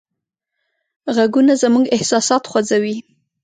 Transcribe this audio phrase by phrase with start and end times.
[1.15, 2.95] غږونه زموږ احساسات خوځوي.